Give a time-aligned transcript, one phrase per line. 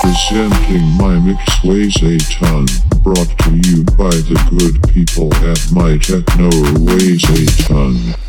[0.00, 2.66] Presenting my mix weighs a ton.
[3.02, 6.48] Brought to you by the good people at my techno
[6.80, 8.23] weighs a ton.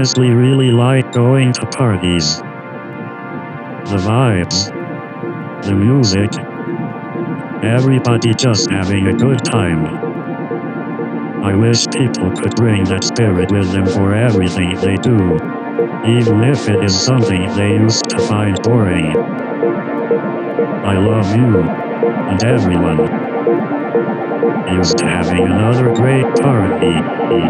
[0.00, 2.38] Honestly really like going to parties.
[2.38, 4.72] The vibes.
[5.62, 6.32] The music.
[7.62, 9.84] Everybody just having a good time.
[11.44, 15.34] I wish people could bring that spirit with them for everything they do,
[16.08, 19.14] even if it is something they used to find boring.
[20.82, 23.06] I love you and everyone.
[24.66, 27.19] Here's to having another great party.
[27.30, 27.46] Let's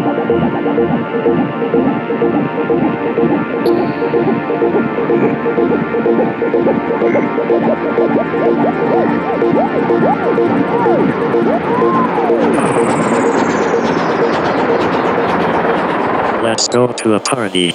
[16.67, 17.73] go to a party.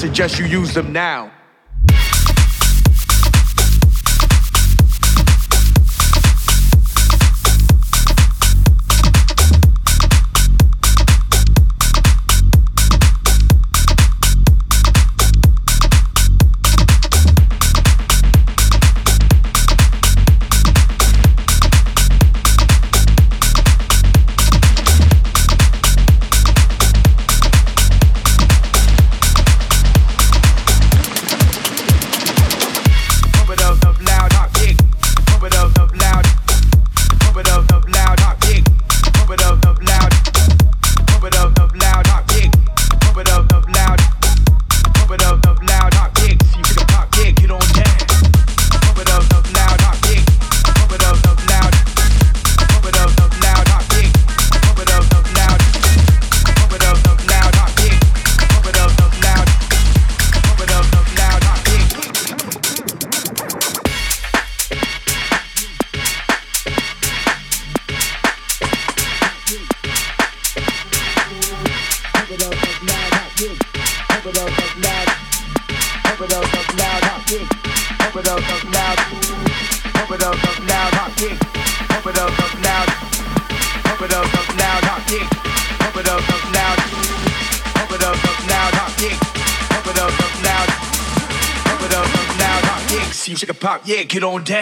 [0.00, 1.30] Suggest you use them now.
[94.20, 94.59] Yeah, get